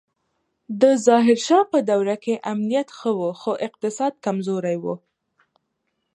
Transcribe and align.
د 0.81 0.83
ظاهر 1.05 1.37
شاه 1.47 1.65
په 1.71 1.79
دوره 1.89 2.15
کې 2.23 2.33
امنیت 2.51 2.87
ښه 2.97 3.11
و 3.19 3.21
خو 3.41 3.51
اقتصاد 3.67 4.13
کمزوری 4.25 4.77
و 4.83 4.85